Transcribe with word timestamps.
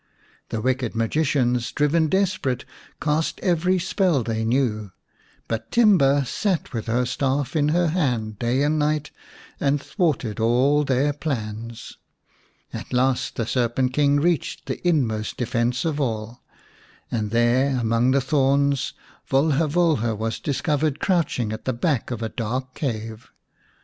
The 0.49 0.61
wicked 0.61 0.95
magicians, 0.95 1.71
driven 1.71 2.07
desperate, 2.07 2.65
cast 2.99 3.39
every 3.41 3.77
spell 3.77 4.23
they 4.23 4.43
knew, 4.43 4.89
but 5.47 5.69
Timba 5.71 6.25
sat 6.25 6.73
with 6.73 6.87
her 6.87 7.05
staff 7.05 7.55
in 7.55 7.67
her 7.69 7.89
hand 7.89 8.39
day 8.39 8.63
and 8.63 8.79
night 8.79 9.11
and 9.59 9.79
thwarted 9.79 10.39
all 10.39 10.83
their 10.83 11.13
plans. 11.13 11.99
At 12.73 12.91
last 12.91 13.35
the 13.35 13.45
Serpent 13.45 13.93
King 13.93 14.19
reached 14.19 14.65
the 14.65 14.81
inmost 14.87 15.37
defence 15.37 15.85
of 15.85 16.01
all, 16.01 16.41
and 17.11 17.29
there 17.29 17.77
among 17.77 18.09
the 18.09 18.21
thorns 18.21 18.95
Volha 19.29 19.69
Volha 19.69 20.15
was 20.17 20.39
discovered 20.39 20.99
crouching 20.99 21.53
at 21.53 21.65
the 21.65 21.73
back 21.73 22.09
of 22.09 22.23
a 22.23 22.29
dark 22.29 22.73
cave. 22.73 23.29